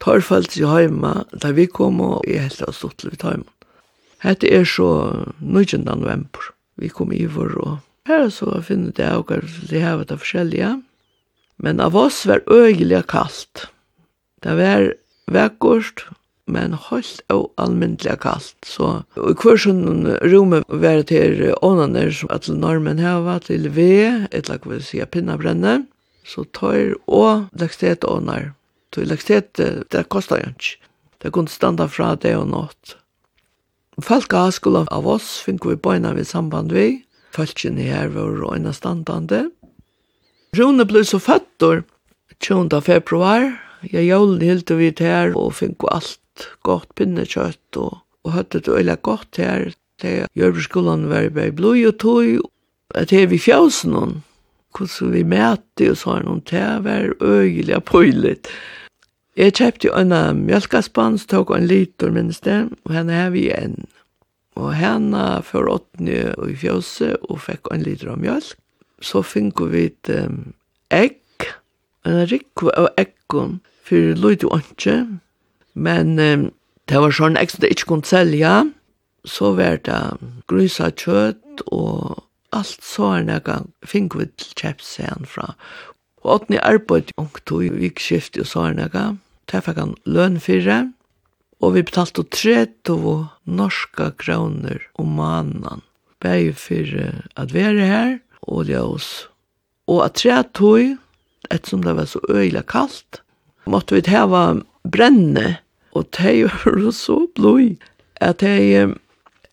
[0.02, 3.48] Torfalt seg hjemme da vi kom og jeg helt av stått litt hjemme.
[4.24, 4.90] Hette er så
[5.42, 5.84] 19.
[5.86, 6.52] november.
[6.80, 9.30] Vi kom i vår og her så finner det og
[9.70, 10.72] det her var det forskjellige.
[11.62, 13.68] Men av oss var øyelig kallt.
[14.42, 14.88] Det var
[15.30, 16.08] vekkort,
[16.52, 18.56] men helt og almindelig kaldt.
[18.68, 24.68] Så i kursen rommet var til ånene som at normen hava til ved, et lag
[24.68, 25.86] vil si pinnabrenne,
[26.28, 28.52] så tar og lakstet åner.
[28.94, 30.78] Så lakstet, det kostar jo ikke.
[31.22, 32.98] Det kunne standa fra det og nått.
[34.02, 37.04] Folk av skolen av oss finner vi bøyna ved samband vi.
[37.32, 39.46] Falken her var røyna standande.
[40.58, 41.86] Rune ble så født
[42.42, 42.82] 20.
[42.82, 43.52] februar.
[43.86, 46.20] Jeg jævlig hilt vi til her og finner alt
[46.68, 49.72] gott pinnekjøtt og, og høtte det øyla godt her.
[50.02, 52.52] Det gjør skolen var bare blod og tog,
[52.96, 54.20] at her vi fjøsen noen.
[54.72, 58.38] Hvordan vi mætte og sånn, og det var øyelig og pøylig.
[59.40, 60.14] Jeg kjøpte en
[60.46, 63.78] mjølkaspans, tok en liter minst det, og henne har vi en.
[64.60, 68.58] Og henne for åttende i fjøset, og fikk en liter av mjølk.
[69.02, 70.54] Så fikk vi et um,
[70.94, 71.48] egg,
[72.06, 74.98] en rikve av eggen, for løyde åndsje,
[75.74, 76.50] Men eh,
[76.92, 78.56] det var sånn ekstra det ikke kunne selge,
[79.28, 80.02] så var det
[80.50, 83.58] grusa kjøtt og alt så er det nekka
[83.88, 85.54] fink vi til kjepsen fra.
[86.22, 89.06] Og åttende arbeid og tog i skift og så er det nekka,
[89.52, 90.82] det fikk han lønn fyrre,
[91.62, 95.86] og vi betalte 30 norska kroner om mannen.
[96.22, 96.94] Begge for
[97.38, 99.28] at vi er her, og det er oss.
[99.90, 100.98] Og at tre tog,
[101.50, 103.22] ettersom det var så øyelig kaldt,
[103.66, 105.61] måtte vi heva brenne
[105.92, 107.82] Og de var så blod
[108.22, 108.94] at de,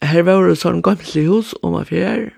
[0.04, 2.28] her var det sånn gamle hus om og fjær,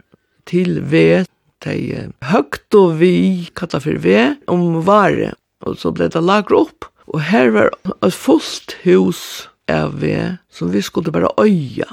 [0.48, 1.28] til ved,
[1.64, 5.34] de høgt og vi, kattet for ved, om vare.
[5.66, 6.86] Og så ble det lagret opp.
[7.10, 11.88] Og her var et fullt hus av ved, som vi skulle bare øye.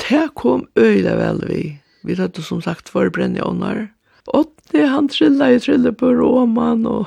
[0.00, 1.62] Det kom øyla vel vi.
[2.06, 3.88] Vi hadde som sagt forbrenne ånder.
[4.32, 7.06] Og det han trillet i trillet på råman, og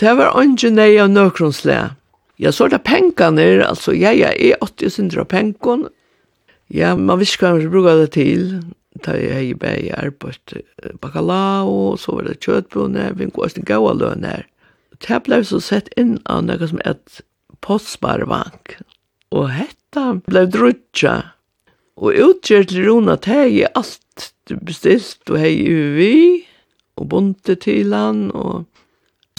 [0.00, 1.78] det var ikke nøye av nøkronsle.
[2.40, 5.90] Ja, så er det pengene, altså, ja, ja, jeg er 80 synder av pengene.
[6.72, 8.44] Ja, man visste hva man bruker det til.
[9.04, 10.54] Da jeg er bare i arbeid
[11.02, 14.46] bakalao, så var det kjøtbunne, vi går til gode løn her.
[15.00, 17.20] Det ble så sett inn av noe som et
[17.64, 18.78] postsparebank.
[19.36, 21.16] Og hetta ble drutja.
[22.00, 24.30] Og utgjør til Rona, det er alt
[24.64, 25.54] bestilt, og hei
[25.96, 26.14] vi,
[26.96, 28.64] og bonte til han, og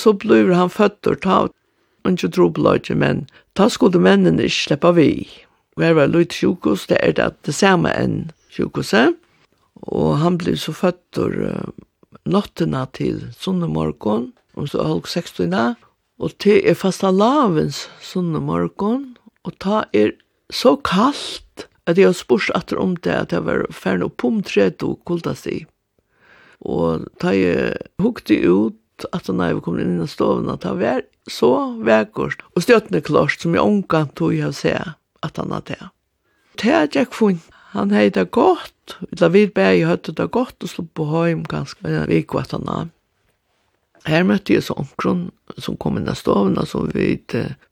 [0.01, 1.57] så blir han født og tatt
[2.07, 5.11] ikke trobeløyde, men ta skulle mennene ikke slippe vi.
[5.77, 9.15] Og her var Løyt sjukos, det er det, det samme enn sjukoset.
[9.81, 11.71] Og han ble så født uh,
[12.29, 15.53] nattena til sunne morgon, om så halv 16,
[16.21, 19.15] og til er fasta lavens sunnemorgon,
[19.47, 20.13] og ta er
[20.53, 24.41] så kaldt, at jeg har spurt etter om det, at jeg var ferdig på om
[24.45, 25.63] tredje og kultast i.
[26.61, 28.77] Og da jeg hukte ut,
[29.11, 33.39] at han er kommet in i stoven att han var så vägkost och støttende klart
[33.39, 34.79] som jag onkan tog jag se
[35.19, 35.89] att han hade det.
[36.55, 37.41] Det jag funnet.
[37.51, 38.97] han hade det gott.
[38.99, 42.67] vi vid i hade det gott och slå på hem ganska vi gikk att han
[42.67, 42.89] har.
[44.03, 47.21] Här mötte så omkron, som kom inn i stoven som vi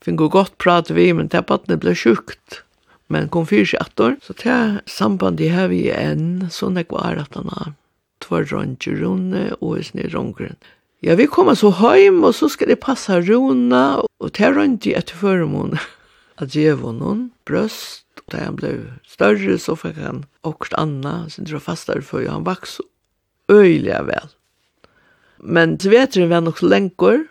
[0.02, 2.64] fick gott prate vi men det paddne blir sjukt
[3.10, 4.18] men kom fyrir seg attor.
[4.22, 7.74] Så det er sambandet her vi enn, sånn jeg var at han har
[8.24, 10.60] tvær rønge runde og i snir røngren.
[11.02, 14.94] Ja, vi kommer så hem och så ska det passa Rona och det runt i
[14.94, 15.72] etter føremån.
[16.36, 18.72] At Att ge honom bröst och da han ble
[19.08, 22.82] større, så fikk han och Anna sen dra fastare för han vaks
[23.48, 24.28] öjliga väl.
[25.38, 27.28] Men så vet vi var nok också länkor.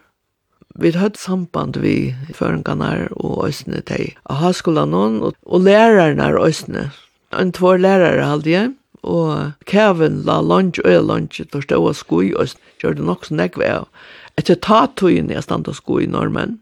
[0.74, 6.90] Vi hade samband vi förringarna och ösnet i og, och, och er ösnet.
[7.30, 8.74] En två lärare hade jag
[9.08, 13.68] og Kevin la lunch og lunch der stod og skoj og gjorde nok så nekve
[13.68, 13.86] av.
[14.38, 16.58] Etter ta tøyen jeg stand og skoj i normen.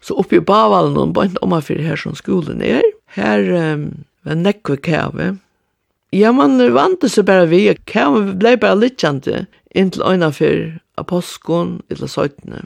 [0.00, 2.82] Så oppi i Bavalen og bant om for her som skolen er.
[3.14, 5.36] Her um, var nekve kave.
[6.14, 7.66] Ja, man vante seg bare vi.
[7.86, 12.64] Kave ble bare litt kjente inntil øyne for apostkon eller søytene.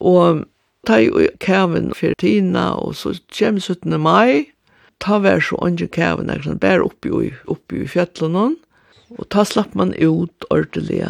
[0.00, 0.44] Og
[0.86, 4.00] ta i kaven for Tina, og så kjem 17.
[4.00, 4.50] mai,
[5.00, 8.54] ta vær så andre kæven, jeg kan bære oppi, oppi i fjallene,
[9.18, 11.02] og ta slapp man ut ordelig.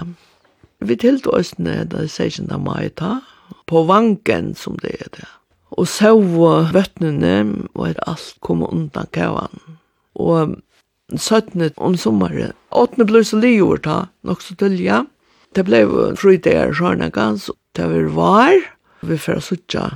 [0.80, 2.48] Vi tilte oss ned, det er 16.
[2.62, 3.20] mai ta,
[3.66, 5.28] på vanken som det er det.
[5.78, 9.60] Og så var vøttene, og er alt kom undan kæven.
[10.14, 10.56] Og
[11.16, 13.06] søttene om sommeren, 8.
[13.06, 15.04] ble så li over ta, nok så tølja.
[15.54, 15.82] Det ble
[16.18, 18.54] frydeir sjørnagans, det var var,
[19.02, 19.88] vi får suttja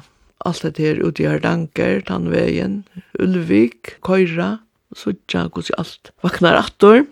[0.44, 2.82] alt det her ute i Hardanker, Tannvegen,
[3.20, 4.58] Ulvik, Køyra,
[4.94, 7.04] Sutja, hos alt vaknar attor.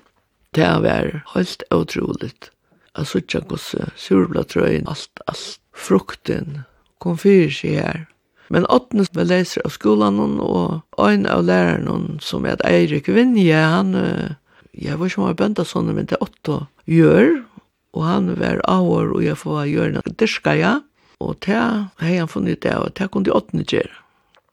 [0.55, 2.51] Det var helt utroligt.
[2.93, 6.63] Jeg sutja hos surblatrøyen, alt, alt, frukten,
[7.01, 8.03] kom fyrir seg her.
[8.53, 13.97] Men åttnes var leser av skolan og øyn av læreren som er Eirik Vinje, han,
[14.77, 17.33] jeg var ikke om jeg bønda sånn, men det er åtta gjør,
[17.97, 20.75] og han var avår og jeg får gjøre noe dyrka, Ja
[21.23, 23.99] og det har han funnet det, og det kunne de åttende gjøre.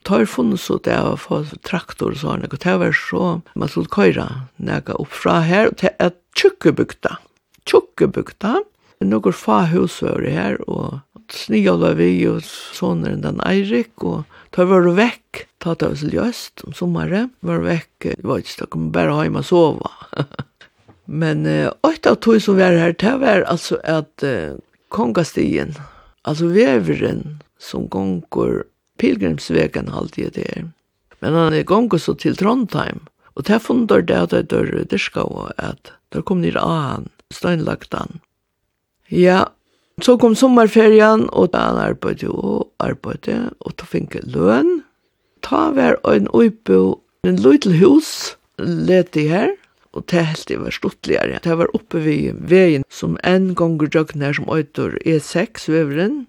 [0.03, 3.71] Det har funnet så det å få traktor og sånn, og det var så man
[3.71, 7.17] skulle køyre når opp fra her, og det er tjukkebygda.
[7.67, 8.55] Tjukkebygda,
[9.03, 14.23] noen fa hus over her, og snøla vi og sånne den Eirik, og
[14.55, 18.69] da var vekk, ta det oss ljøst om sommeren, var vekk, det var ikke, da
[18.71, 19.91] kom bare hjemme og sove.
[21.21, 21.45] Men
[21.85, 24.57] åtta av tog som var her, det var altså at uh,
[24.93, 25.75] kongastien,
[26.27, 28.63] Altså veveren som gonger
[28.99, 30.67] pilgrimsvegen alltid det der.
[31.19, 33.05] Men han er gonger så til Trondheim,
[33.35, 37.07] og det fundar det at det dør dyrka og at der kom nir av han,
[37.31, 38.19] steinlagt han.
[39.09, 39.45] Ja,
[40.01, 44.81] så kom sommerferien, og han arbeidde og arbeidde, og ta finke løn.
[45.43, 49.51] Ta var en uipo, en liten hus, leti her,
[49.97, 51.39] og det helt det var stuttligere.
[51.43, 56.27] Det var oppe ved veien som en gonger døgn her som øyder E6 veveren,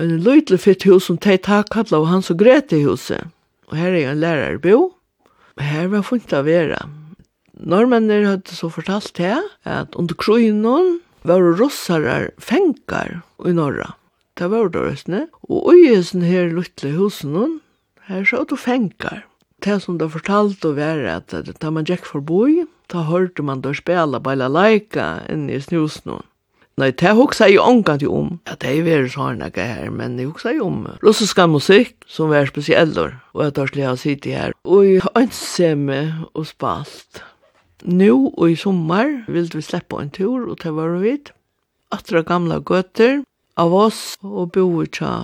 [0.00, 3.28] en løytle fitt hus som teit tak kalla og hans og grete huset.
[3.70, 4.94] Og her er en lærerbo.
[5.60, 6.80] Her var funnet av vera.
[7.60, 9.36] Normennir hadde så fortalt det
[9.68, 13.92] at under kroinon var rossarar fengar i norra.
[14.40, 15.26] Det var dårøsne.
[15.52, 17.60] Og uiesen her løytle husen
[18.08, 19.26] her så du fengar.
[19.60, 24.20] Det som det fortalte var at da man gikk forboi, ta hørte man der spela
[24.20, 26.26] bæla leika inn i snusnån.
[26.80, 28.28] Nei, det hoksa jeg ångan til om.
[28.48, 32.30] Ja, det er veldig sånn ikke her, men det hoksa jeg om russiska musikk, som
[32.32, 34.54] var spesiellor, og jeg tar slik av sitte her.
[34.64, 36.00] Og jeg ønskjemme
[36.32, 37.20] og spalt.
[37.84, 41.34] Nå og i sommer vil vi slippe en tur, og det var vidt.
[41.92, 43.20] Atra gamla gøter
[43.60, 45.14] av oss og i tja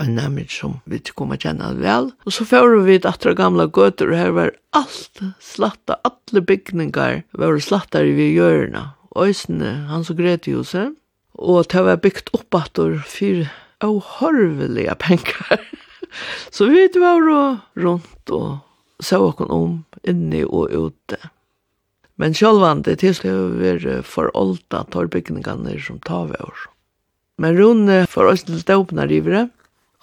[0.00, 2.10] en nemmer som vi kom å kjenne vel.
[2.26, 7.60] Og så fører vi etter gamla gøter, og her var alt slatta, alle bygningar var
[7.62, 8.92] slatta i vi hjørna.
[9.14, 10.96] Øysene, så gret i huset,
[11.38, 13.50] og det var byggt opp etter fire
[13.84, 15.62] ohorvelige penger.
[16.54, 17.22] så vi var
[17.74, 18.58] rundt og
[19.02, 21.18] så åkken om, inni og ute.
[22.16, 26.68] Men sjølvande til skulle for forolda torbygningene som tar vi oss.
[27.38, 29.48] Men Rune får oss til døpene rivere,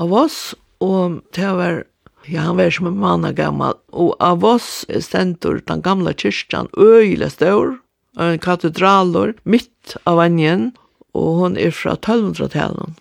[0.01, 0.39] av oss,
[0.81, 1.83] og det var,
[2.25, 7.29] ja, han var som en mann gammal, og av oss stendur den gamla kyrkjan øyla
[7.29, 7.77] stor,
[8.19, 10.71] en katedralor, mitt av vanjen,
[11.15, 12.97] og hon er fra 1200-talen.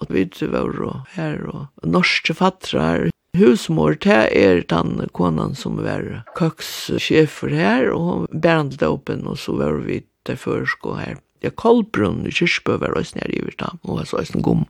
[0.00, 6.24] Og vi var og her, og norske fattrar, husmor, det er den konan som var
[6.38, 11.20] køkssjefer her, og hon bærende åpen, og så var vi til førsk her.
[11.40, 14.68] Ja, Kolbrunn i Kyrkjøbø var også nere i Virtam, og var så også en gommel.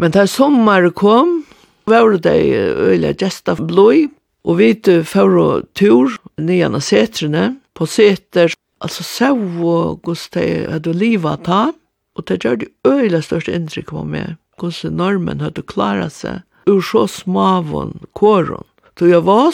[0.00, 1.42] Men da sommer kom,
[1.84, 2.32] var det
[2.80, 4.06] øyla gesta bløy,
[4.48, 4.72] og vi
[5.04, 9.36] fyrir tur nyan av setrene, på seter, altså sau
[9.68, 11.74] og gos de hadde livet ta,
[12.16, 16.80] og det gjør det øyla største inntrykk på meg, gos normen hadde klara seg ur
[16.80, 18.64] så smavon kåren.
[18.96, 19.52] Så jeg var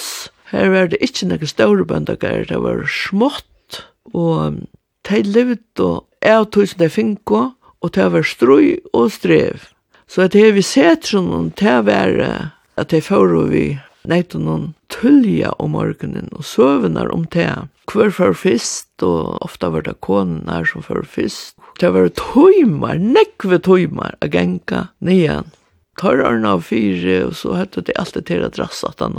[0.55, 3.83] her var det ikke noen store bøndager, det var smått,
[4.15, 4.63] og
[5.11, 7.49] de levde og jeg tog som de finko,
[7.83, 9.73] og det var strøy og strev.
[10.09, 12.31] Så at det vi setter noen til å være
[12.77, 13.67] at det får vi
[14.07, 17.51] neit noen tullja om morgenen og søvnar om det.
[17.91, 21.55] Hver for fyrst, og ofta var det konen her som for fyrst.
[21.81, 25.53] Det var tøymar, nekve tøymar, a genka nian.
[25.97, 29.17] Torrarna av fyre, og så hette det alltid til att rass at han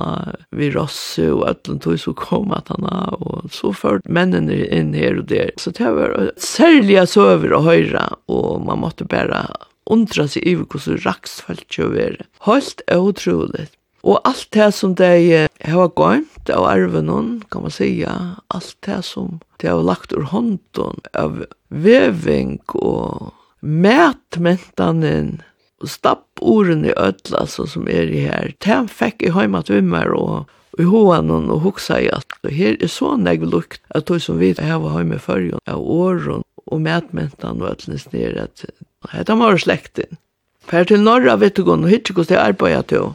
[0.52, 2.86] vi rasse, og ætlen tog så kom at han
[3.18, 5.52] og så ført mennene inn her og der.
[5.58, 9.48] Så det var særlig søver og høyra, og man måtte bare
[9.94, 12.28] undra seg iver hvordan raksfalt jo være.
[12.48, 13.74] Helt utroligt.
[14.08, 19.40] Og alt det som de har gått av arven, kan man säga, alt det som
[19.58, 25.42] de har lagt ur hånden av veving og mætmentanen
[25.82, 28.54] og stappordene i ødel, som er i her.
[28.64, 30.48] De fikk i heimat vimmer og
[30.80, 34.54] i hoan og hoksa i at her er så negv lukt at de som vi
[34.58, 38.66] har heimat fyrjon av åren og medmentan og ætlens nere at
[39.14, 40.20] hetta var slektin.
[40.68, 43.14] Per til norra vet du gonn og hos det arbeidet til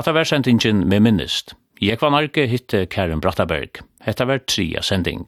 [0.00, 1.52] Hatta var sendingen med minnist.
[1.80, 3.82] Jeg var narki hitte Karen Brattaberg.
[4.00, 5.26] Hetta var tria sending.